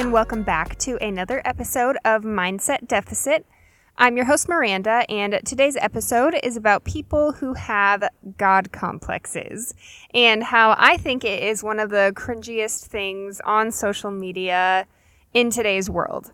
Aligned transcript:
And 0.00 0.14
welcome 0.14 0.44
back 0.44 0.78
to 0.78 0.96
another 1.04 1.42
episode 1.44 1.98
of 2.06 2.22
Mindset 2.22 2.88
Deficit. 2.88 3.44
I'm 3.98 4.16
your 4.16 4.24
host, 4.24 4.48
Miranda, 4.48 5.04
and 5.10 5.38
today's 5.44 5.76
episode 5.76 6.34
is 6.42 6.56
about 6.56 6.84
people 6.84 7.32
who 7.32 7.52
have 7.52 8.08
God 8.38 8.72
complexes 8.72 9.74
and 10.14 10.42
how 10.42 10.74
I 10.78 10.96
think 10.96 11.22
it 11.22 11.42
is 11.42 11.62
one 11.62 11.78
of 11.78 11.90
the 11.90 12.14
cringiest 12.16 12.86
things 12.86 13.42
on 13.44 13.70
social 13.70 14.10
media 14.10 14.86
in 15.34 15.50
today's 15.50 15.90
world. 15.90 16.32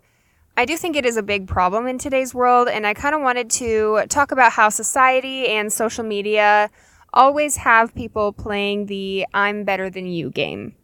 I 0.56 0.64
do 0.64 0.76
think 0.76 0.95
it 0.95 1.04
is 1.04 1.16
a 1.16 1.23
big 1.24 1.48
problem 1.48 1.88
in 1.88 1.98
today's 1.98 2.32
world, 2.32 2.68
and 2.68 2.87
I 2.87 2.95
kind 2.95 3.16
of 3.16 3.20
wanted 3.20 3.51
to 3.51 4.04
talk 4.09 4.30
about 4.30 4.52
how 4.52 4.68
society 4.68 5.48
and 5.48 5.73
social 5.73 6.04
media 6.04 6.70
always 7.12 7.56
have 7.56 7.92
people 7.96 8.32
playing 8.32 8.87
the 8.87 9.26
I'm 9.34 9.64
better 9.64 9.90
than 9.90 10.06
you 10.06 10.30
game. 10.30 10.76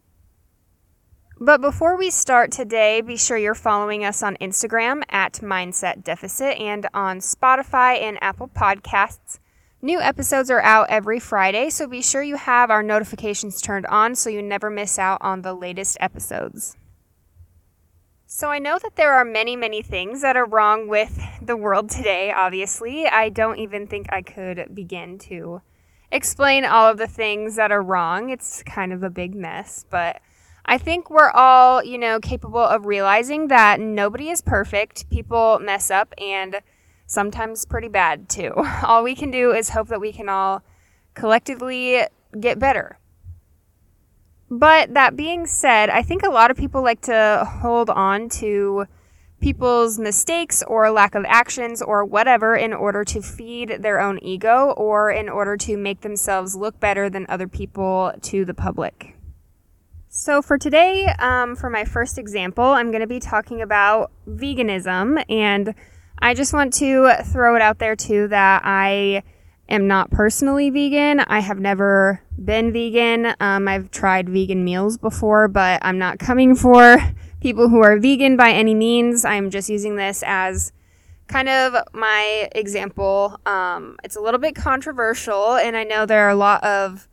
But 1.45 1.61
before 1.61 1.97
we 1.97 2.11
start 2.11 2.53
today, 2.53 3.01
be 3.01 3.17
sure 3.17 3.37
you're 3.37 3.57
following 3.57 4.05
us 4.05 4.23
on 4.23 4.37
Instagram 4.37 5.03
at 5.09 5.41
Mindset 5.43 6.05
Deficit 6.05 6.57
and 6.57 6.87
on 6.95 7.19
Spotify 7.19 8.01
and 8.01 8.17
Apple 8.23 8.47
Podcasts. 8.47 9.41
New 9.83 9.99
episodes 10.01 10.53
are 10.53 10.61
out 10.61 10.87
every 10.89 11.19
Friday, 11.19 11.69
so 11.69 11.89
be 11.89 12.01
sure 12.01 12.23
you 12.23 12.37
have 12.37 12.71
our 12.71 12.85
notifications 12.85 13.61
turned 13.61 13.87
on 13.87 14.15
so 14.15 14.31
you 14.31 14.41
never 14.41 14.71
miss 14.71 15.01
out 15.01 15.19
on 15.21 15.43
the 15.43 15.53
latest 15.53 15.97
episodes. 15.99 16.77
So, 18.25 18.49
I 18.49 18.61
know 18.61 18.79
that 18.81 18.95
there 18.95 19.13
are 19.15 19.25
many, 19.25 19.57
many 19.57 19.83
things 19.83 20.23
that 20.23 20.37
are 20.37 20.47
wrong 20.47 20.87
with 20.87 21.21
the 21.43 21.57
world 21.57 21.91
today, 21.91 22.31
obviously. 22.31 23.09
I 23.09 23.31
don't 23.31 23.59
even 23.59 23.89
think 23.89 24.07
I 24.13 24.23
could 24.23 24.73
begin 24.73 25.19
to 25.27 25.61
explain 26.13 26.65
all 26.65 26.89
of 26.89 26.99
the 26.99 27.09
things 27.09 27.57
that 27.57 27.73
are 27.73 27.83
wrong. 27.83 28.31
It's 28.31 28.63
kind 28.63 28.93
of 28.93 29.03
a 29.03 29.11
big 29.11 29.35
mess, 29.35 29.85
but 29.91 30.23
I 30.73 30.79
think 30.79 31.11
we're 31.11 31.29
all, 31.29 31.85
you 31.85 31.99
know, 31.99 32.19
capable 32.19 32.65
of 32.65 32.87
realizing 32.87 33.49
that 33.49 33.79
nobody 33.79 34.31
is 34.31 34.41
perfect. 34.41 35.11
People 35.11 35.59
mess 35.59 35.91
up 35.91 36.15
and 36.17 36.63
sometimes 37.05 37.67
pretty 37.67 37.89
bad 37.89 38.31
too. 38.31 38.55
All 38.83 39.05
we 39.05 39.15
can 39.15 39.31
do 39.31 39.53
is 39.53 39.69
hope 39.69 39.89
that 39.89 40.01
we 40.01 40.15
can 40.15 40.31
all 40.31 40.63
collectively 41.13 42.05
get 42.41 42.59
better. 42.59 42.99
But 44.51 44.95
that 44.95 45.15
being 45.15 45.47
said, 45.47 45.91
I 45.91 46.01
think 46.01 46.23
a 46.23 46.31
lot 46.31 46.51
of 46.51 46.57
people 46.57 46.83
like 46.83 47.03
to 47.03 47.47
hold 47.61 47.91
on 47.91 48.31
to 48.41 48.87
people's 49.43 49.99
mistakes 49.99 50.63
or 50.67 50.91
lack 50.91 51.15
of 51.15 51.27
actions 51.29 51.83
or 51.83 52.03
whatever 52.03 52.57
in 52.57 52.73
order 52.73 53.05
to 53.05 53.21
feed 53.21 53.77
their 53.81 54.01
own 54.01 54.19
ego 54.23 54.73
or 54.79 55.11
in 55.11 55.29
order 55.29 55.59
to 55.59 55.77
make 55.77 56.01
themselves 56.01 56.57
look 56.57 56.81
better 56.81 57.11
than 57.11 57.27
other 57.29 57.47
people 57.47 58.15
to 58.23 58.47
the 58.47 58.55
public. 58.55 59.19
So, 60.15 60.43
for 60.43 60.59
today, 60.59 61.07
um, 61.21 61.57
for 61.57 61.71
my 61.71 61.87
first 61.87 62.19
example, 62.19 62.65
I'm 62.65 62.91
going 62.91 63.01
to 63.01 63.07
be 63.07 63.19
talking 63.19 63.63
about 63.63 64.11
veganism. 64.29 65.25
And 65.31 65.75
I 66.19 66.35
just 66.35 66.53
want 66.53 66.75
to 66.75 67.15
throw 67.25 67.57
it 67.57 67.63
out 67.63 67.79
there 67.79 67.97
too 67.97 68.29
that 68.29 68.61
I 68.63 69.23
am 69.71 69.89
not 69.89 70.11
personally 70.11 70.69
vegan. 70.69 71.21
I 71.21 71.41
have 71.41 71.59
never 71.59 72.21
been 72.37 72.75
vegan. 72.75 73.35
Um, 73.41 73.67
I've 73.67 73.91
tried 73.91 74.29
vegan 74.29 74.63
meals 74.67 74.99
before, 74.99 75.49
but 75.49 75.83
I'm 75.83 75.97
not 75.97 76.19
coming 76.19 76.57
for 76.57 76.99
people 77.41 77.71
who 77.71 77.81
are 77.81 77.99
vegan 77.99 78.37
by 78.37 78.51
any 78.51 78.75
means. 78.75 79.25
I'm 79.25 79.49
just 79.49 79.71
using 79.71 79.97
this 79.97 80.23
as 80.27 80.75
kind 81.27 81.49
of 81.49 81.75
my 81.95 82.51
example. 82.55 83.41
Um, 83.47 83.97
it's 84.05 84.17
a 84.17 84.21
little 84.21 84.41
bit 84.41 84.57
controversial, 84.57 85.55
and 85.55 85.75
I 85.75 85.85
know 85.85 86.05
there 86.05 86.27
are 86.27 86.31
a 86.31 86.37
lot 86.37 86.63
of 86.63 87.09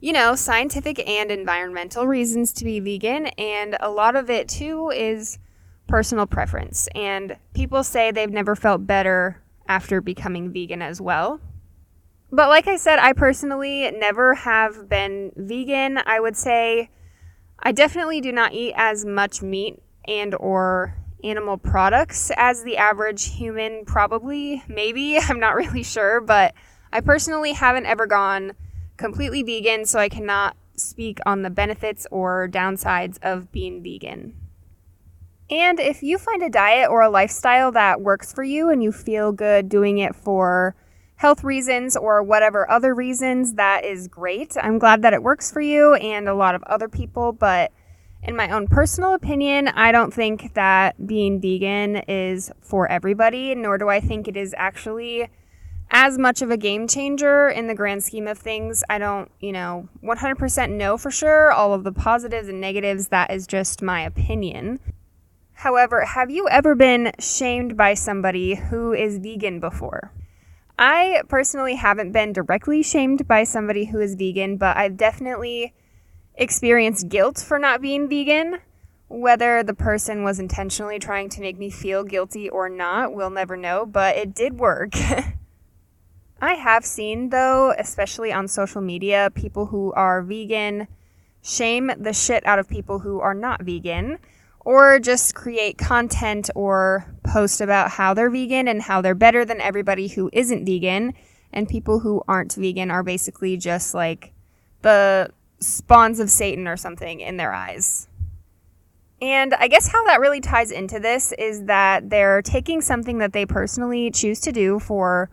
you 0.00 0.12
know, 0.12 0.34
scientific 0.34 1.06
and 1.08 1.30
environmental 1.30 2.06
reasons 2.06 2.52
to 2.54 2.64
be 2.64 2.80
vegan, 2.80 3.26
and 3.38 3.76
a 3.80 3.90
lot 3.90 4.16
of 4.16 4.30
it 4.30 4.48
too 4.48 4.90
is 4.90 5.38
personal 5.86 6.26
preference. 6.26 6.88
And 6.94 7.36
people 7.54 7.84
say 7.84 8.10
they've 8.10 8.30
never 8.30 8.56
felt 8.56 8.86
better 8.86 9.42
after 9.68 10.00
becoming 10.00 10.52
vegan 10.52 10.82
as 10.82 11.00
well. 11.00 11.40
But 12.32 12.48
like 12.48 12.68
I 12.68 12.76
said, 12.76 12.98
I 12.98 13.12
personally 13.12 13.90
never 13.90 14.34
have 14.34 14.88
been 14.88 15.32
vegan. 15.36 15.98
I 16.06 16.20
would 16.20 16.36
say 16.36 16.90
I 17.58 17.72
definitely 17.72 18.20
do 18.20 18.32
not 18.32 18.52
eat 18.54 18.72
as 18.76 19.04
much 19.04 19.42
meat 19.42 19.82
and 20.06 20.34
or 20.34 20.96
animal 21.22 21.58
products 21.58 22.30
as 22.36 22.62
the 22.62 22.76
average 22.76 23.34
human 23.36 23.84
probably 23.84 24.62
maybe 24.68 25.18
i'm 25.28 25.38
not 25.38 25.54
really 25.54 25.82
sure 25.82 26.18
but 26.20 26.54
i 26.92 27.00
personally 27.00 27.52
haven't 27.52 27.84
ever 27.84 28.06
gone 28.06 28.52
completely 29.00 29.42
vegan, 29.42 29.86
so 29.86 29.98
I 29.98 30.08
cannot 30.08 30.56
speak 30.76 31.18
on 31.26 31.42
the 31.42 31.50
benefits 31.50 32.06
or 32.10 32.48
downsides 32.48 33.18
of 33.22 33.50
being 33.50 33.82
vegan. 33.82 34.34
And 35.50 35.80
if 35.80 36.02
you 36.02 36.16
find 36.16 36.42
a 36.42 36.48
diet 36.48 36.88
or 36.88 37.02
a 37.02 37.10
lifestyle 37.10 37.72
that 37.72 38.00
works 38.00 38.32
for 38.32 38.44
you 38.44 38.70
and 38.70 38.82
you 38.82 38.92
feel 38.92 39.32
good 39.32 39.68
doing 39.68 39.98
it 39.98 40.14
for 40.14 40.76
health 41.16 41.42
reasons 41.42 41.96
or 41.96 42.22
whatever 42.22 42.70
other 42.70 42.94
reasons, 42.94 43.54
that 43.54 43.84
is 43.84 44.06
great. 44.06 44.56
I'm 44.56 44.78
glad 44.78 45.02
that 45.02 45.12
it 45.12 45.22
works 45.22 45.50
for 45.50 45.60
you 45.60 45.94
and 45.94 46.28
a 46.28 46.34
lot 46.34 46.54
of 46.54 46.62
other 46.64 46.88
people, 46.88 47.32
but 47.32 47.72
in 48.22 48.36
my 48.36 48.50
own 48.50 48.68
personal 48.68 49.14
opinion, 49.14 49.68
I 49.68 49.92
don't 49.92 50.12
think 50.12 50.54
that 50.54 51.06
being 51.06 51.40
vegan 51.40 51.96
is 52.06 52.52
for 52.60 52.86
everybody, 52.86 53.54
nor 53.54 53.76
do 53.76 53.88
I 53.88 54.00
think 54.00 54.28
it 54.28 54.36
is 54.36 54.54
actually 54.56 55.28
as 55.90 56.18
much 56.18 56.40
of 56.40 56.50
a 56.50 56.56
game 56.56 56.86
changer 56.86 57.48
in 57.48 57.66
the 57.66 57.74
grand 57.74 58.04
scheme 58.04 58.28
of 58.28 58.38
things. 58.38 58.84
I 58.88 58.98
don't, 58.98 59.30
you 59.40 59.52
know, 59.52 59.88
100% 60.02 60.70
know 60.70 60.96
for 60.96 61.10
sure 61.10 61.50
all 61.50 61.74
of 61.74 61.84
the 61.84 61.92
positives 61.92 62.48
and 62.48 62.60
negatives. 62.60 63.08
That 63.08 63.32
is 63.32 63.46
just 63.46 63.82
my 63.82 64.02
opinion. 64.02 64.78
However, 65.54 66.04
have 66.04 66.30
you 66.30 66.48
ever 66.48 66.74
been 66.74 67.12
shamed 67.18 67.76
by 67.76 67.94
somebody 67.94 68.54
who 68.54 68.92
is 68.92 69.18
vegan 69.18 69.60
before? 69.60 70.12
I 70.78 71.22
personally 71.28 71.74
haven't 71.74 72.12
been 72.12 72.32
directly 72.32 72.82
shamed 72.82 73.28
by 73.28 73.44
somebody 73.44 73.86
who 73.86 74.00
is 74.00 74.14
vegan, 74.14 74.56
but 74.56 74.78
I've 74.78 74.96
definitely 74.96 75.74
experienced 76.36 77.10
guilt 77.10 77.44
for 77.46 77.58
not 77.58 77.82
being 77.82 78.08
vegan. 78.08 78.60
Whether 79.08 79.62
the 79.62 79.74
person 79.74 80.22
was 80.22 80.38
intentionally 80.38 80.98
trying 80.98 81.28
to 81.30 81.40
make 81.40 81.58
me 81.58 81.68
feel 81.68 82.04
guilty 82.04 82.48
or 82.48 82.70
not, 82.70 83.12
we'll 83.12 83.28
never 83.28 83.56
know, 83.56 83.84
but 83.84 84.16
it 84.16 84.34
did 84.34 84.58
work. 84.58 84.92
I 86.40 86.54
have 86.54 86.84
seen, 86.84 87.28
though, 87.28 87.74
especially 87.78 88.32
on 88.32 88.48
social 88.48 88.80
media, 88.80 89.30
people 89.34 89.66
who 89.66 89.92
are 89.92 90.22
vegan 90.22 90.88
shame 91.42 91.90
the 91.98 92.12
shit 92.12 92.44
out 92.46 92.58
of 92.58 92.68
people 92.68 92.98
who 92.98 93.20
are 93.20 93.34
not 93.34 93.62
vegan, 93.62 94.18
or 94.60 94.98
just 94.98 95.34
create 95.34 95.78
content 95.78 96.50
or 96.54 97.06
post 97.22 97.60
about 97.60 97.90
how 97.90 98.14
they're 98.14 98.30
vegan 98.30 98.68
and 98.68 98.82
how 98.82 99.00
they're 99.00 99.14
better 99.14 99.44
than 99.44 99.60
everybody 99.60 100.08
who 100.08 100.30
isn't 100.32 100.66
vegan. 100.66 101.14
And 101.52 101.68
people 101.68 102.00
who 102.00 102.22
aren't 102.28 102.54
vegan 102.54 102.90
are 102.90 103.02
basically 103.02 103.56
just 103.56 103.94
like 103.94 104.32
the 104.82 105.30
spawns 105.58 106.20
of 106.20 106.30
Satan 106.30 106.68
or 106.68 106.76
something 106.76 107.20
in 107.20 107.36
their 107.36 107.52
eyes. 107.52 108.06
And 109.22 109.52
I 109.54 109.68
guess 109.68 109.88
how 109.88 110.04
that 110.04 110.20
really 110.20 110.40
ties 110.40 110.70
into 110.70 111.00
this 111.00 111.32
is 111.32 111.64
that 111.64 112.08
they're 112.08 112.40
taking 112.40 112.80
something 112.80 113.18
that 113.18 113.32
they 113.32 113.44
personally 113.44 114.10
choose 114.10 114.40
to 114.40 114.52
do 114.52 114.78
for 114.78 115.30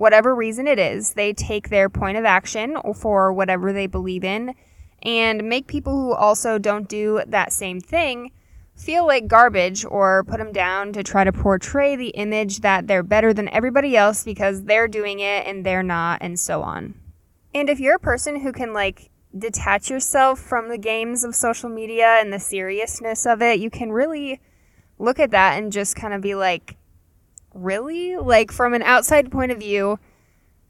whatever 0.00 0.34
reason 0.34 0.66
it 0.66 0.78
is, 0.78 1.12
they 1.12 1.30
take 1.30 1.68
their 1.68 1.90
point 1.90 2.16
of 2.16 2.24
action 2.24 2.74
for 2.94 3.34
whatever 3.34 3.70
they 3.70 3.86
believe 3.86 4.24
in 4.24 4.54
and 5.02 5.46
make 5.46 5.66
people 5.66 5.92
who 5.92 6.14
also 6.14 6.56
don't 6.58 6.88
do 6.88 7.20
that 7.26 7.52
same 7.52 7.78
thing 7.78 8.32
feel 8.74 9.06
like 9.06 9.28
garbage 9.28 9.84
or 9.84 10.24
put 10.24 10.38
them 10.38 10.52
down 10.52 10.90
to 10.90 11.02
try 11.02 11.22
to 11.22 11.30
portray 11.30 11.96
the 11.96 12.08
image 12.08 12.60
that 12.60 12.86
they're 12.86 13.02
better 13.02 13.34
than 13.34 13.50
everybody 13.50 13.94
else 13.94 14.24
because 14.24 14.64
they're 14.64 14.88
doing 14.88 15.20
it 15.20 15.46
and 15.46 15.66
they're 15.66 15.82
not, 15.82 16.22
and 16.22 16.40
so 16.40 16.62
on. 16.62 16.94
And 17.54 17.68
if 17.68 17.78
you're 17.78 17.96
a 17.96 18.00
person 18.00 18.40
who 18.40 18.52
can 18.52 18.72
like 18.72 19.10
detach 19.36 19.90
yourself 19.90 20.40
from 20.40 20.70
the 20.70 20.78
games 20.78 21.24
of 21.24 21.34
social 21.34 21.68
media 21.68 22.16
and 22.22 22.32
the 22.32 22.40
seriousness 22.40 23.26
of 23.26 23.42
it, 23.42 23.60
you 23.60 23.68
can 23.68 23.92
really 23.92 24.40
look 24.98 25.20
at 25.20 25.32
that 25.32 25.58
and 25.58 25.70
just 25.70 25.94
kind 25.94 26.14
of 26.14 26.22
be 26.22 26.34
like, 26.34 26.78
really? 27.54 28.16
Like, 28.16 28.52
from 28.52 28.74
an 28.74 28.82
outside 28.82 29.30
point 29.30 29.52
of 29.52 29.58
view, 29.58 29.98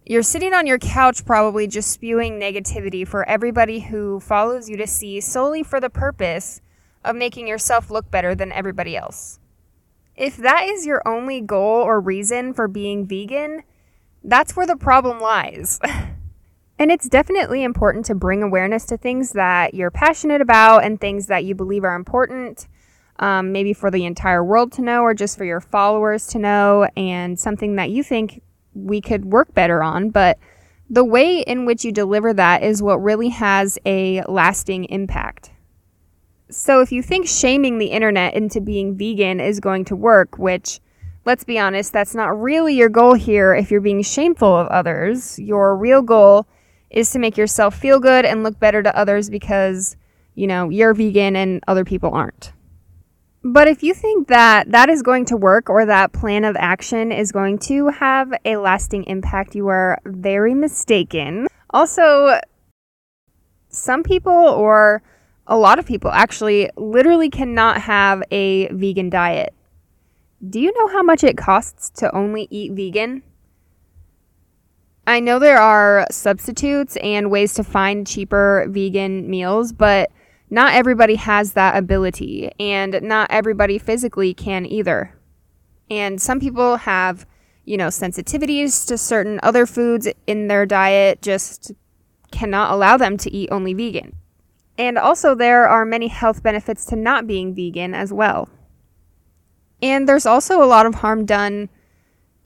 you're 0.06 0.22
sitting 0.22 0.54
on 0.54 0.66
your 0.66 0.78
couch 0.78 1.24
probably 1.24 1.66
just 1.66 1.90
spewing 1.90 2.40
negativity 2.40 3.06
for 3.06 3.28
everybody 3.28 3.80
who 3.80 4.20
follows 4.20 4.68
you 4.68 4.76
to 4.76 4.86
see 4.86 5.20
solely 5.20 5.62
for 5.62 5.78
the 5.78 5.90
purpose 5.90 6.60
of 7.04 7.16
making 7.16 7.46
yourself 7.46 7.90
look 7.90 8.10
better 8.10 8.34
than 8.34 8.52
everybody 8.52 8.96
else. 8.96 9.38
If 10.16 10.36
that 10.36 10.64
is 10.64 10.84
your 10.84 11.06
only 11.06 11.40
goal 11.40 11.82
or 11.82 12.00
reason 12.00 12.52
for 12.52 12.68
being 12.68 13.06
vegan, 13.06 13.62
that's 14.22 14.56
where 14.56 14.66
the 14.66 14.76
problem 14.76 15.20
lies. 15.20 15.78
and 16.78 16.90
it's 16.90 17.08
definitely 17.08 17.62
important 17.62 18.04
to 18.06 18.14
bring 18.14 18.42
awareness 18.42 18.84
to 18.86 18.96
things 18.96 19.32
that 19.32 19.74
you're 19.74 19.90
passionate 19.90 20.40
about 20.40 20.84
and 20.84 21.00
things 21.00 21.26
that 21.26 21.44
you 21.44 21.54
believe 21.54 21.84
are 21.84 21.94
important 21.94 22.66
um, 23.20 23.52
maybe 23.52 23.72
for 23.72 23.90
the 23.90 24.04
entire 24.04 24.42
world 24.42 24.72
to 24.72 24.82
know 24.82 25.02
or 25.02 25.14
just 25.14 25.38
for 25.38 25.44
your 25.44 25.60
followers 25.60 26.26
to 26.28 26.38
know, 26.38 26.88
and 26.96 27.38
something 27.38 27.76
that 27.76 27.90
you 27.90 28.02
think 28.02 28.42
we 28.74 29.00
could 29.00 29.26
work 29.26 29.54
better 29.54 29.82
on. 29.82 30.10
But 30.10 30.38
the 30.88 31.04
way 31.04 31.40
in 31.40 31.66
which 31.66 31.84
you 31.84 31.92
deliver 31.92 32.32
that 32.34 32.64
is 32.64 32.82
what 32.82 32.96
really 32.96 33.28
has 33.28 33.78
a 33.86 34.22
lasting 34.22 34.86
impact. 34.86 35.52
So 36.50 36.80
if 36.80 36.90
you 36.90 37.00
think 37.00 37.28
shaming 37.28 37.78
the 37.78 37.86
internet 37.86 38.34
into 38.34 38.60
being 38.60 38.96
vegan 38.96 39.38
is 39.38 39.60
going 39.60 39.84
to 39.84 39.94
work, 39.94 40.36
which 40.36 40.80
let's 41.24 41.44
be 41.44 41.58
honest, 41.58 41.92
that's 41.92 42.14
not 42.14 42.40
really 42.40 42.74
your 42.74 42.88
goal 42.88 43.14
here 43.14 43.54
if 43.54 43.70
you're 43.70 43.80
being 43.80 44.02
shameful 44.02 44.56
of 44.56 44.66
others. 44.68 45.38
Your 45.38 45.76
real 45.76 46.02
goal 46.02 46.48
is 46.90 47.10
to 47.12 47.20
make 47.20 47.36
yourself 47.36 47.76
feel 47.76 48.00
good 48.00 48.24
and 48.24 48.42
look 48.42 48.58
better 48.58 48.82
to 48.82 48.96
others 48.96 49.30
because, 49.30 49.96
you 50.34 50.46
know, 50.46 50.70
you're 50.70 50.94
vegan 50.94 51.36
and 51.36 51.62
other 51.68 51.84
people 51.84 52.10
aren't. 52.12 52.52
But 53.42 53.68
if 53.68 53.82
you 53.82 53.94
think 53.94 54.28
that 54.28 54.70
that 54.70 54.90
is 54.90 55.02
going 55.02 55.24
to 55.26 55.36
work 55.36 55.70
or 55.70 55.86
that 55.86 56.12
plan 56.12 56.44
of 56.44 56.56
action 56.58 57.10
is 57.10 57.32
going 57.32 57.58
to 57.60 57.88
have 57.88 58.32
a 58.44 58.56
lasting 58.58 59.04
impact, 59.04 59.54
you 59.54 59.68
are 59.68 59.98
very 60.04 60.52
mistaken. 60.52 61.46
Also, 61.70 62.38
some 63.70 64.02
people 64.02 64.32
or 64.32 65.02
a 65.46 65.56
lot 65.56 65.78
of 65.78 65.86
people 65.86 66.10
actually 66.10 66.68
literally 66.76 67.30
cannot 67.30 67.80
have 67.80 68.22
a 68.30 68.68
vegan 68.68 69.08
diet. 69.08 69.54
Do 70.46 70.60
you 70.60 70.72
know 70.76 70.88
how 70.88 71.02
much 71.02 71.24
it 71.24 71.38
costs 71.38 71.88
to 72.00 72.14
only 72.14 72.46
eat 72.50 72.72
vegan? 72.72 73.22
I 75.06 75.20
know 75.20 75.38
there 75.38 75.58
are 75.58 76.06
substitutes 76.10 76.96
and 77.02 77.30
ways 77.30 77.54
to 77.54 77.64
find 77.64 78.06
cheaper 78.06 78.66
vegan 78.68 79.28
meals, 79.28 79.72
but 79.72 80.10
not 80.50 80.74
everybody 80.74 81.14
has 81.14 81.52
that 81.52 81.76
ability, 81.76 82.50
and 82.58 83.00
not 83.02 83.30
everybody 83.30 83.78
physically 83.78 84.34
can 84.34 84.66
either. 84.66 85.16
And 85.88 86.20
some 86.20 86.40
people 86.40 86.76
have, 86.78 87.26
you 87.64 87.76
know, 87.76 87.86
sensitivities 87.86 88.86
to 88.88 88.98
certain 88.98 89.40
other 89.42 89.64
foods 89.64 90.08
in 90.26 90.48
their 90.48 90.66
diet, 90.66 91.22
just 91.22 91.72
cannot 92.30 92.72
allow 92.72 92.96
them 92.96 93.16
to 93.18 93.32
eat 93.32 93.48
only 93.50 93.74
vegan. 93.74 94.14
And 94.76 94.98
also, 94.98 95.34
there 95.34 95.68
are 95.68 95.84
many 95.84 96.08
health 96.08 96.42
benefits 96.42 96.84
to 96.86 96.96
not 96.96 97.26
being 97.26 97.54
vegan 97.54 97.94
as 97.94 98.12
well. 98.12 98.48
And 99.82 100.08
there's 100.08 100.26
also 100.26 100.62
a 100.62 100.66
lot 100.66 100.86
of 100.86 100.96
harm 100.96 101.24
done 101.26 101.68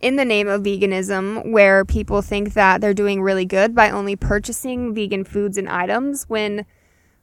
in 0.01 0.17
the 0.17 0.25
name 0.25 0.49
of 0.49 0.63
veganism 0.63 1.51
where 1.51 1.85
people 1.85 2.23
think 2.23 2.55
that 2.55 2.81
they're 2.81 2.95
doing 2.95 3.23
really 3.23 3.47
good 3.47 3.75
by 3.75 3.91
only 3.91 4.17
purchasing 4.17 4.95
vegan 4.95 5.25
foods 5.25 5.57
and 5.57 5.69
items 5.69 6.25
when 6.29 6.67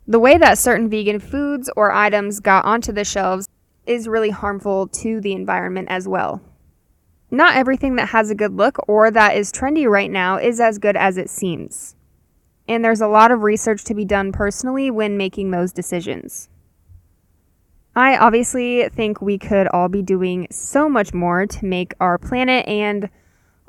the 0.08 0.20
way 0.20 0.38
that 0.38 0.58
certain 0.58 0.90
vegan 0.90 1.20
foods 1.20 1.70
or 1.76 1.92
items 1.92 2.40
got 2.40 2.66
onto 2.66 2.92
the 2.92 3.06
shelves 3.06 3.48
is 3.86 4.08
really 4.08 4.30
harmful 4.30 4.88
to 4.88 5.22
the 5.22 5.34
environment 5.34 5.88
as 5.90 6.08
well. 6.08 6.42
Not 7.30 7.56
everything 7.56 7.96
that 7.96 8.10
has 8.10 8.30
a 8.30 8.36
good 8.36 8.54
look 8.54 8.78
or 8.90 9.10
that 9.12 9.38
is 9.38 9.52
trendy 9.52 9.88
right 9.88 10.12
now 10.12 10.38
is 10.38 10.60
as 10.60 10.80
good 10.80 10.98
as 10.98 11.18
it 11.18 11.30
seems. 11.30 11.96
And 12.68 12.84
there's 12.84 13.02
a 13.02 13.08
lot 13.08 13.32
of 13.32 13.42
research 13.42 13.84
to 13.86 13.96
be 13.96 14.06
done 14.06 14.32
personally 14.32 14.92
when 14.92 15.18
making 15.18 15.52
those 15.52 15.72
decisions. 15.72 16.50
I 17.96 18.18
obviously 18.18 18.88
think 18.90 19.22
we 19.22 19.38
could 19.38 19.68
all 19.68 19.90
be 19.90 20.02
doing 20.02 20.48
so 20.50 20.88
much 20.88 21.14
more 21.14 21.46
to 21.46 21.66
make 21.66 21.94
our 22.00 22.18
planet 22.18 22.66
and 22.68 23.10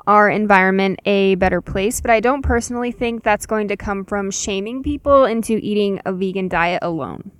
our 0.07 0.29
environment 0.29 0.99
a 1.05 1.35
better 1.35 1.61
place, 1.61 2.01
but 2.01 2.11
I 2.11 2.19
don't 2.19 2.41
personally 2.41 2.91
think 2.91 3.23
that's 3.23 3.45
going 3.45 3.67
to 3.69 3.77
come 3.77 4.05
from 4.05 4.31
shaming 4.31 4.83
people 4.83 5.25
into 5.25 5.59
eating 5.61 6.01
a 6.05 6.13
vegan 6.13 6.47
diet 6.47 6.79
alone. 6.81 7.31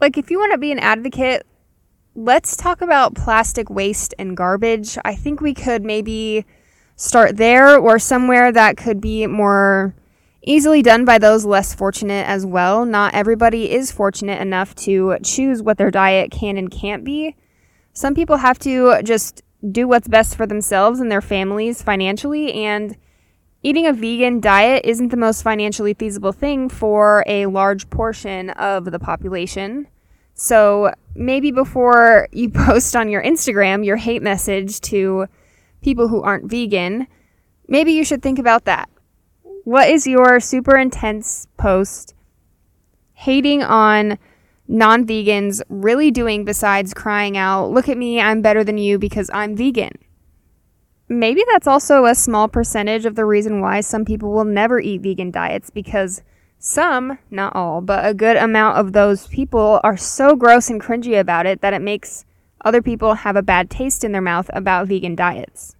Like, 0.00 0.16
if 0.16 0.30
you 0.30 0.38
want 0.38 0.52
to 0.52 0.58
be 0.58 0.70
an 0.70 0.78
advocate, 0.78 1.44
let's 2.14 2.56
talk 2.56 2.80
about 2.80 3.14
plastic 3.14 3.68
waste 3.68 4.14
and 4.18 4.36
garbage. 4.36 4.96
I 5.04 5.14
think 5.14 5.40
we 5.40 5.54
could 5.54 5.84
maybe 5.84 6.44
start 6.96 7.36
there 7.36 7.76
or 7.76 7.98
somewhere 7.98 8.52
that 8.52 8.76
could 8.76 9.00
be 9.00 9.26
more 9.26 9.94
easily 10.42 10.82
done 10.82 11.04
by 11.04 11.18
those 11.18 11.44
less 11.44 11.74
fortunate 11.74 12.26
as 12.26 12.46
well. 12.46 12.84
Not 12.84 13.14
everybody 13.14 13.70
is 13.70 13.92
fortunate 13.92 14.40
enough 14.40 14.74
to 14.76 15.16
choose 15.22 15.62
what 15.62 15.78
their 15.78 15.90
diet 15.90 16.30
can 16.30 16.56
and 16.56 16.70
can't 16.70 17.04
be. 17.04 17.36
Some 17.92 18.14
people 18.14 18.36
have 18.36 18.58
to 18.60 19.02
just 19.02 19.42
do 19.70 19.88
what's 19.88 20.08
best 20.08 20.36
for 20.36 20.46
themselves 20.46 21.00
and 21.00 21.10
their 21.10 21.20
families 21.20 21.82
financially. 21.82 22.52
And 22.52 22.96
eating 23.62 23.86
a 23.86 23.92
vegan 23.92 24.40
diet 24.40 24.84
isn't 24.84 25.08
the 25.08 25.16
most 25.16 25.42
financially 25.42 25.94
feasible 25.94 26.32
thing 26.32 26.68
for 26.68 27.24
a 27.26 27.46
large 27.46 27.90
portion 27.90 28.50
of 28.50 28.84
the 28.86 28.98
population. 28.98 29.88
So 30.34 30.92
maybe 31.14 31.50
before 31.50 32.28
you 32.32 32.50
post 32.66 32.94
on 32.94 33.08
your 33.08 33.22
Instagram 33.22 33.84
your 33.84 33.96
hate 33.96 34.22
message 34.22 34.80
to 34.82 35.26
people 35.82 36.08
who 36.08 36.22
aren't 36.22 36.50
vegan, 36.50 37.06
maybe 37.66 37.92
you 37.92 38.04
should 38.04 38.22
think 38.22 38.38
about 38.38 38.64
that. 38.66 38.88
What 39.64 39.88
is 39.88 40.06
your 40.06 40.40
super 40.40 40.76
intense 40.76 41.46
post 41.56 42.14
hating 43.14 43.62
on 43.64 44.18
non 44.68 45.06
vegans 45.06 45.62
really 45.68 46.10
doing 46.10 46.44
besides 46.44 46.94
crying 46.94 47.36
out, 47.36 47.70
look 47.70 47.88
at 47.88 47.96
me, 47.96 48.20
I'm 48.20 48.42
better 48.42 48.62
than 48.62 48.78
you 48.78 48.98
because 48.98 49.30
I'm 49.32 49.56
vegan? 49.56 49.92
Maybe 51.08 51.42
that's 51.50 51.66
also 51.66 52.04
a 52.04 52.14
small 52.14 52.48
percentage 52.48 53.06
of 53.06 53.14
the 53.14 53.24
reason 53.24 53.62
why 53.62 53.80
some 53.80 54.04
people 54.04 54.30
will 54.30 54.44
never 54.44 54.78
eat 54.78 55.00
vegan 55.00 55.30
diets 55.30 55.70
because 55.70 56.22
some, 56.58 57.18
not 57.30 57.56
all, 57.56 57.80
but 57.80 58.04
a 58.04 58.12
good 58.12 58.36
amount 58.36 58.76
of 58.76 58.92
those 58.92 59.26
people 59.28 59.80
are 59.82 59.96
so 59.96 60.36
gross 60.36 60.68
and 60.68 60.82
cringy 60.82 61.18
about 61.18 61.46
it 61.46 61.62
that 61.62 61.72
it 61.72 61.80
makes 61.80 62.26
other 62.64 62.82
people 62.82 63.14
have 63.14 63.36
a 63.36 63.42
bad 63.42 63.70
taste 63.70 64.04
in 64.04 64.12
their 64.12 64.20
mouth 64.20 64.50
about 64.52 64.88
vegan 64.88 65.14
diets. 65.14 65.76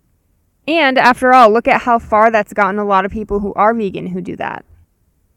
And 0.67 0.97
after 0.97 1.33
all, 1.33 1.51
look 1.51 1.67
at 1.67 1.83
how 1.83 1.99
far 1.99 2.31
that's 2.31 2.53
gotten 2.53 2.79
a 2.79 2.85
lot 2.85 3.05
of 3.05 3.11
people 3.11 3.41
who 3.41 3.53
are 3.55 3.75
vegan 3.75 4.07
who 4.09 4.21
do 4.21 4.37
that. 4.37 4.65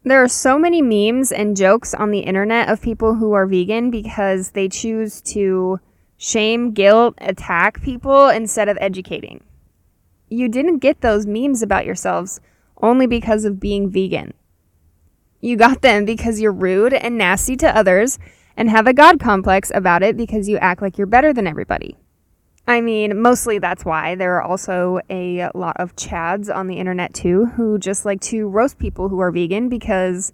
There 0.04 0.20
are 0.20 0.28
so 0.28 0.58
many 0.58 0.82
memes 0.82 1.30
and 1.30 1.56
jokes 1.56 1.94
on 1.94 2.10
the 2.10 2.20
internet 2.20 2.68
of 2.68 2.82
people 2.82 3.14
who 3.14 3.32
are 3.32 3.46
vegan 3.46 3.90
because 3.90 4.50
they 4.50 4.68
choose 4.68 5.20
to 5.22 5.78
shame, 6.16 6.72
guilt, 6.72 7.14
attack 7.18 7.80
people 7.82 8.28
instead 8.28 8.68
of 8.68 8.76
educating. 8.80 9.44
You 10.28 10.48
didn't 10.48 10.78
get 10.78 11.02
those 11.02 11.24
memes 11.24 11.62
about 11.62 11.86
yourselves 11.86 12.40
only 12.78 13.06
because 13.06 13.44
of 13.44 13.60
being 13.60 13.90
vegan. 13.90 14.34
You 15.40 15.56
got 15.56 15.82
them 15.82 16.04
because 16.04 16.40
you're 16.40 16.52
rude 16.52 16.94
and 16.94 17.16
nasty 17.16 17.56
to 17.58 17.76
others 17.76 18.18
and 18.56 18.68
have 18.70 18.88
a 18.88 18.92
God 18.92 19.20
complex 19.20 19.70
about 19.72 20.02
it 20.02 20.16
because 20.16 20.48
you 20.48 20.56
act 20.58 20.82
like 20.82 20.98
you're 20.98 21.06
better 21.06 21.32
than 21.32 21.46
everybody. 21.46 21.96
I 22.66 22.80
mean, 22.80 23.20
mostly 23.20 23.58
that's 23.58 23.84
why. 23.84 24.14
There 24.14 24.36
are 24.36 24.42
also 24.42 25.00
a 25.10 25.50
lot 25.54 25.76
of 25.78 25.96
Chads 25.96 26.54
on 26.54 26.68
the 26.68 26.78
internet 26.78 27.12
too 27.12 27.46
who 27.46 27.78
just 27.78 28.04
like 28.04 28.20
to 28.22 28.48
roast 28.48 28.78
people 28.78 29.08
who 29.08 29.20
are 29.20 29.32
vegan 29.32 29.68
because 29.68 30.32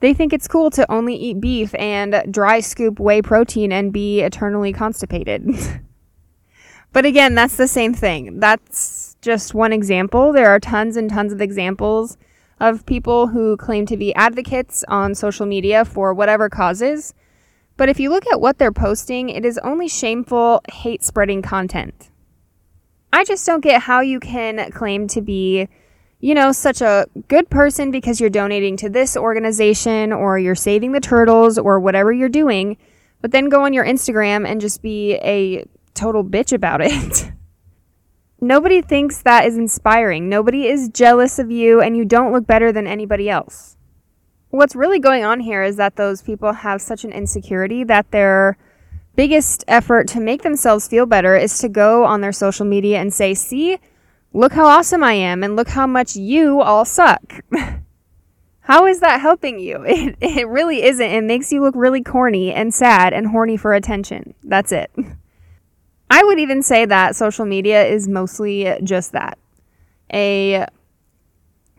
they 0.00 0.14
think 0.14 0.32
it's 0.32 0.48
cool 0.48 0.70
to 0.70 0.90
only 0.90 1.14
eat 1.14 1.40
beef 1.40 1.74
and 1.76 2.24
dry 2.30 2.60
scoop 2.60 2.98
whey 2.98 3.22
protein 3.22 3.70
and 3.70 3.92
be 3.92 4.20
eternally 4.20 4.72
constipated. 4.72 5.48
but 6.92 7.04
again, 7.04 7.34
that's 7.34 7.56
the 7.56 7.68
same 7.68 7.94
thing. 7.94 8.40
That's 8.40 9.16
just 9.20 9.54
one 9.54 9.72
example. 9.72 10.32
There 10.32 10.48
are 10.48 10.58
tons 10.58 10.96
and 10.96 11.08
tons 11.08 11.32
of 11.32 11.40
examples 11.40 12.16
of 12.58 12.84
people 12.84 13.28
who 13.28 13.56
claim 13.56 13.86
to 13.86 13.96
be 13.96 14.14
advocates 14.14 14.84
on 14.88 15.14
social 15.14 15.46
media 15.46 15.84
for 15.84 16.12
whatever 16.14 16.48
causes 16.48 17.14
but 17.80 17.88
if 17.88 17.98
you 17.98 18.10
look 18.10 18.26
at 18.30 18.42
what 18.42 18.58
they're 18.58 18.72
posting, 18.72 19.30
it 19.30 19.42
is 19.42 19.56
only 19.64 19.88
shameful, 19.88 20.60
hate 20.70 21.02
spreading 21.02 21.40
content. 21.40 22.10
I 23.10 23.24
just 23.24 23.46
don't 23.46 23.62
get 23.62 23.80
how 23.80 24.00
you 24.00 24.20
can 24.20 24.70
claim 24.70 25.08
to 25.08 25.22
be, 25.22 25.66
you 26.18 26.34
know, 26.34 26.52
such 26.52 26.82
a 26.82 27.06
good 27.28 27.48
person 27.48 27.90
because 27.90 28.20
you're 28.20 28.28
donating 28.28 28.76
to 28.76 28.90
this 28.90 29.16
organization 29.16 30.12
or 30.12 30.38
you're 30.38 30.54
saving 30.54 30.92
the 30.92 31.00
turtles 31.00 31.56
or 31.56 31.80
whatever 31.80 32.12
you're 32.12 32.28
doing, 32.28 32.76
but 33.22 33.30
then 33.30 33.48
go 33.48 33.64
on 33.64 33.72
your 33.72 33.86
Instagram 33.86 34.46
and 34.46 34.60
just 34.60 34.82
be 34.82 35.14
a 35.14 35.64
total 35.94 36.22
bitch 36.22 36.52
about 36.52 36.82
it. 36.82 37.32
Nobody 38.42 38.82
thinks 38.82 39.22
that 39.22 39.46
is 39.46 39.56
inspiring. 39.56 40.28
Nobody 40.28 40.66
is 40.66 40.90
jealous 40.90 41.38
of 41.38 41.50
you, 41.50 41.80
and 41.80 41.96
you 41.96 42.04
don't 42.04 42.30
look 42.30 42.46
better 42.46 42.72
than 42.72 42.86
anybody 42.86 43.30
else 43.30 43.78
what's 44.50 44.76
really 44.76 44.98
going 44.98 45.24
on 45.24 45.40
here 45.40 45.62
is 45.62 45.76
that 45.76 45.96
those 45.96 46.22
people 46.22 46.52
have 46.52 46.82
such 46.82 47.04
an 47.04 47.12
insecurity 47.12 47.84
that 47.84 48.10
their 48.10 48.56
biggest 49.16 49.64
effort 49.68 50.08
to 50.08 50.20
make 50.20 50.42
themselves 50.42 50.88
feel 50.88 51.06
better 51.06 51.36
is 51.36 51.58
to 51.58 51.68
go 51.68 52.04
on 52.04 52.20
their 52.20 52.32
social 52.32 52.66
media 52.66 52.98
and 53.00 53.12
say, 53.12 53.34
See, 53.34 53.78
look 54.32 54.52
how 54.52 54.66
awesome 54.66 55.02
I 55.04 55.14
am, 55.14 55.42
and 55.42 55.56
look 55.56 55.68
how 55.68 55.86
much 55.86 56.16
you 56.16 56.60
all 56.60 56.84
suck. 56.84 57.42
how 58.60 58.86
is 58.86 59.00
that 59.00 59.20
helping 59.20 59.58
you? 59.58 59.84
It, 59.86 60.16
it 60.20 60.48
really 60.48 60.82
isn't. 60.82 61.10
It 61.10 61.24
makes 61.24 61.52
you 61.52 61.60
look 61.60 61.74
really 61.76 62.02
corny 62.02 62.52
and 62.52 62.72
sad 62.72 63.12
and 63.12 63.28
horny 63.28 63.56
for 63.56 63.74
attention. 63.74 64.34
That's 64.42 64.72
it. 64.72 64.90
I 66.12 66.24
would 66.24 66.40
even 66.40 66.62
say 66.62 66.86
that 66.86 67.14
social 67.14 67.46
media 67.46 67.84
is 67.84 68.08
mostly 68.08 68.74
just 68.82 69.12
that 69.12 69.38
a 70.12 70.66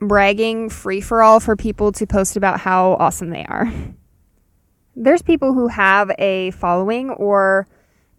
bragging 0.02 0.68
free 0.68 1.00
for 1.00 1.22
all 1.22 1.40
for 1.40 1.56
people 1.56 1.92
to 1.92 2.08
post 2.08 2.36
about 2.36 2.60
how 2.60 2.94
awesome 2.94 3.30
they 3.30 3.46
are. 3.46 3.72
There's 4.96 5.22
people 5.22 5.54
who 5.54 5.68
have 5.68 6.12
a 6.18 6.52
following, 6.52 7.12
or 7.12 7.68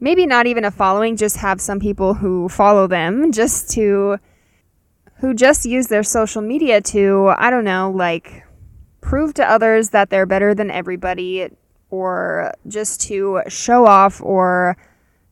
maybe 0.00 0.24
not 0.24 0.46
even 0.46 0.64
a 0.64 0.70
following, 0.70 1.16
just 1.16 1.36
have 1.38 1.60
some 1.60 1.80
people 1.80 2.14
who 2.14 2.48
follow 2.48 2.86
them 2.86 3.32
just 3.32 3.70
to, 3.72 4.18
who 5.16 5.34
just 5.34 5.66
use 5.66 5.88
their 5.88 6.04
social 6.04 6.40
media 6.40 6.80
to, 6.80 7.32
I 7.36 7.50
don't 7.50 7.64
know, 7.64 7.90
like 7.90 8.44
prove 9.00 9.34
to 9.34 9.50
others 9.50 9.90
that 9.90 10.08
they're 10.08 10.26
better 10.26 10.54
than 10.54 10.70
everybody, 10.70 11.48
or 11.90 12.54
just 12.68 13.02
to 13.02 13.42
show 13.48 13.86
off 13.86 14.22
or 14.22 14.76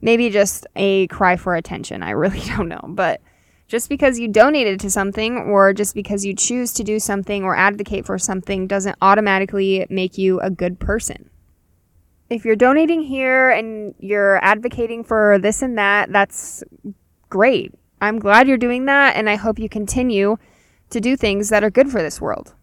maybe 0.03 0.29
just 0.31 0.67
a 0.77 1.07
cry 1.07 1.37
for 1.37 1.55
attention. 1.55 2.03
I 2.03 2.11
really 2.11 2.41
don't 2.57 2.69
know. 2.69 2.85
But 2.89 3.21
just 3.71 3.89
because 3.89 4.19
you 4.19 4.27
donated 4.27 4.81
to 4.81 4.91
something 4.91 5.37
or 5.37 5.73
just 5.73 5.95
because 5.95 6.25
you 6.25 6.35
choose 6.35 6.73
to 6.73 6.83
do 6.83 6.99
something 6.99 7.45
or 7.45 7.55
advocate 7.55 8.05
for 8.05 8.19
something 8.19 8.67
doesn't 8.67 8.99
automatically 9.01 9.87
make 9.89 10.19
you 10.19 10.41
a 10.41 10.51
good 10.51 10.81
person. 10.81 11.31
If 12.29 12.45
you're 12.45 12.57
donating 12.57 13.01
here 13.01 13.49
and 13.49 13.95
you're 14.01 14.45
advocating 14.45 15.05
for 15.05 15.39
this 15.39 15.63
and 15.63 15.79
that, 15.79 16.11
that's 16.11 16.65
great. 17.29 17.73
I'm 18.01 18.19
glad 18.19 18.49
you're 18.49 18.57
doing 18.57 18.87
that, 18.87 19.15
and 19.15 19.31
I 19.31 19.37
hope 19.37 19.61
you 19.61 19.69
continue 19.69 20.37
to 20.89 21.01
do 21.01 21.17
things 21.17 21.49
that 21.51 21.63
are 21.63 21.71
good 21.71 21.93
for 21.93 22.03
this 22.03 22.21
world. 22.21 22.55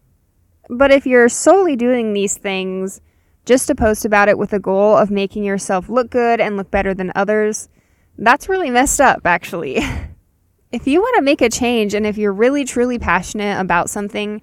But 0.68 0.90
if 0.90 1.06
you're 1.06 1.30
solely 1.30 1.74
doing 1.74 2.12
these 2.12 2.36
things 2.36 3.00
just 3.46 3.66
to 3.68 3.74
post 3.74 4.04
about 4.04 4.28
it 4.28 4.36
with 4.36 4.50
the 4.50 4.60
goal 4.60 4.98
of 4.98 5.10
making 5.10 5.44
yourself 5.44 5.88
look 5.88 6.10
good 6.10 6.38
and 6.38 6.58
look 6.58 6.70
better 6.70 6.92
than 6.92 7.12
others, 7.14 7.70
that's 8.18 8.48
really 8.48 8.68
messed 8.68 9.00
up, 9.00 9.22
actually. 9.24 9.80
if 10.70 10.86
you 10.86 11.00
want 11.00 11.16
to 11.16 11.22
make 11.22 11.40
a 11.40 11.48
change 11.48 11.94
and 11.94 12.06
if 12.06 12.18
you're 12.18 12.32
really 12.32 12.64
truly 12.64 12.98
passionate 12.98 13.60
about 13.60 13.88
something, 13.88 14.42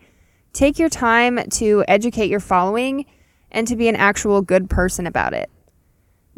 take 0.54 0.80
your 0.80 0.90
time 0.90 1.40
to 1.50 1.84
educate 1.88 2.30
your 2.30 2.40
following 2.40 3.06
and 3.52 3.68
to 3.68 3.76
be 3.76 3.88
an 3.88 3.96
actual 3.96 4.42
good 4.42 4.70
person 4.70 5.06
about 5.06 5.34
it. 5.34 5.50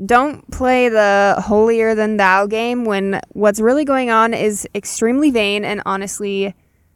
Don't 0.06 0.50
play 0.52 0.90
the 0.90 1.36
holier 1.40 1.96
than 1.96 2.18
thou 2.18 2.46
game 2.46 2.86
when 2.86 3.20
what's 3.30 3.60
really 3.60 3.86
going 3.86 4.12
on 4.12 4.34
is 4.34 4.68
extremely 4.76 5.32
vain 5.32 5.66
and 5.66 5.82
honestly, 5.86 6.54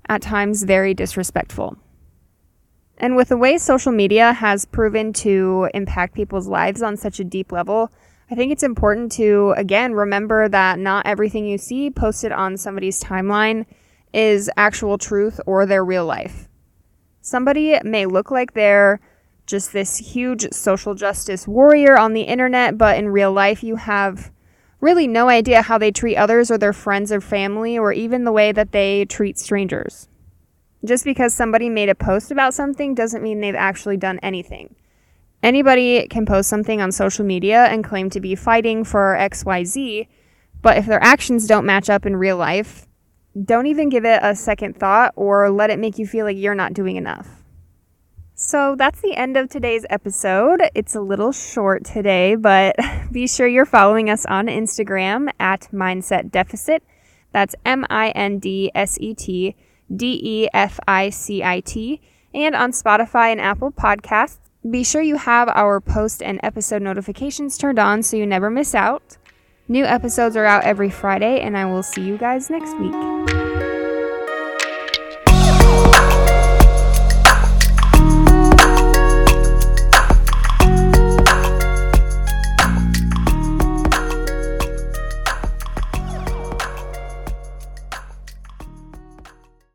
at 0.07 0.21
times, 0.21 0.63
very 0.63 0.93
disrespectful. 0.93 1.77
And 2.97 3.15
with 3.15 3.29
the 3.29 3.37
way 3.37 3.57
social 3.57 3.91
media 3.91 4.33
has 4.33 4.65
proven 4.65 5.13
to 5.13 5.69
impact 5.73 6.13
people's 6.13 6.47
lives 6.47 6.83
on 6.83 6.97
such 6.97 7.19
a 7.19 7.23
deep 7.23 7.51
level, 7.51 7.91
I 8.31 8.35
think 8.35 8.53
it's 8.53 8.63
important 8.63 9.11
to, 9.13 9.53
again, 9.57 9.93
remember 9.93 10.47
that 10.47 10.79
not 10.79 11.05
everything 11.05 11.45
you 11.45 11.57
see 11.57 11.91
posted 11.91 12.31
on 12.31 12.55
somebody's 12.55 13.03
timeline 13.03 13.65
is 14.13 14.49
actual 14.55 14.97
truth 14.97 15.41
or 15.45 15.65
their 15.65 15.83
real 15.83 16.05
life. 16.05 16.47
Somebody 17.19 17.77
may 17.83 18.05
look 18.05 18.31
like 18.31 18.53
they're 18.53 19.01
just 19.47 19.73
this 19.73 19.97
huge 19.97 20.47
social 20.53 20.95
justice 20.95 21.45
warrior 21.45 21.97
on 21.97 22.13
the 22.13 22.21
internet, 22.21 22.77
but 22.77 22.97
in 22.97 23.09
real 23.09 23.33
life, 23.33 23.63
you 23.63 23.75
have 23.75 24.31
really 24.79 25.07
no 25.07 25.27
idea 25.27 25.61
how 25.61 25.77
they 25.77 25.91
treat 25.91 26.15
others 26.15 26.49
or 26.49 26.57
their 26.57 26.71
friends 26.71 27.11
or 27.11 27.19
family, 27.19 27.77
or 27.77 27.91
even 27.91 28.23
the 28.23 28.31
way 28.31 28.53
that 28.53 28.71
they 28.71 29.03
treat 29.03 29.37
strangers. 29.37 30.07
Just 30.85 31.03
because 31.03 31.33
somebody 31.33 31.69
made 31.69 31.89
a 31.89 31.95
post 31.95 32.31
about 32.31 32.53
something 32.53 32.95
doesn't 32.95 33.21
mean 33.21 33.41
they've 33.41 33.55
actually 33.55 33.97
done 33.97 34.19
anything. 34.23 34.73
Anybody 35.43 36.07
can 36.07 36.25
post 36.25 36.49
something 36.49 36.81
on 36.81 36.91
social 36.91 37.25
media 37.25 37.65
and 37.65 37.83
claim 37.83 38.09
to 38.11 38.19
be 38.19 38.35
fighting 38.35 38.83
for 38.83 39.17
XYZ, 39.19 40.07
but 40.61 40.77
if 40.77 40.85
their 40.85 41.03
actions 41.03 41.47
don't 41.47 41.65
match 41.65 41.89
up 41.89 42.05
in 42.05 42.15
real 42.15 42.37
life, 42.37 42.87
don't 43.43 43.65
even 43.65 43.89
give 43.89 44.05
it 44.05 44.19
a 44.21 44.35
second 44.35 44.77
thought 44.77 45.13
or 45.15 45.49
let 45.49 45.69
it 45.69 45.79
make 45.79 45.97
you 45.97 46.05
feel 46.05 46.25
like 46.25 46.37
you're 46.37 46.53
not 46.53 46.73
doing 46.73 46.95
enough. 46.95 47.41
So 48.35 48.75
that's 48.75 49.01
the 49.01 49.15
end 49.15 49.37
of 49.37 49.49
today's 49.49 49.85
episode. 49.89 50.61
It's 50.75 50.95
a 50.95 51.01
little 51.01 51.31
short 51.31 51.85
today, 51.85 52.35
but 52.35 52.75
be 53.11 53.27
sure 53.27 53.47
you're 53.47 53.65
following 53.65 54.09
us 54.09 54.25
on 54.25 54.47
Instagram 54.47 55.29
at 55.39 55.67
Mindset 55.71 56.31
Deficit. 56.31 56.83
That's 57.31 57.55
M 57.65 57.85
I 57.89 58.09
N 58.09 58.39
D 58.39 58.71
S 58.75 58.97
E 58.99 59.13
T 59.13 59.55
D 59.95 60.19
E 60.23 60.49
F 60.53 60.79
I 60.87 61.09
C 61.09 61.43
I 61.43 61.61
T, 61.61 62.01
and 62.33 62.55
on 62.55 62.71
Spotify 62.71 63.31
and 63.31 63.39
Apple 63.39 63.71
Podcasts. 63.71 64.39
Be 64.69 64.83
sure 64.83 65.01
you 65.01 65.15
have 65.15 65.49
our 65.49 65.81
post 65.81 66.21
and 66.21 66.39
episode 66.43 66.83
notifications 66.83 67.57
turned 67.57 67.79
on 67.79 68.03
so 68.03 68.15
you 68.15 68.27
never 68.27 68.51
miss 68.51 68.75
out. 68.75 69.17
New 69.67 69.85
episodes 69.85 70.35
are 70.35 70.45
out 70.45 70.63
every 70.63 70.91
Friday, 70.91 71.39
and 71.39 71.57
I 71.57 71.65
will 71.65 71.81
see 71.81 72.01
you 72.01 72.15
guys 72.15 72.51
next 72.51 72.77
week. 72.77 73.40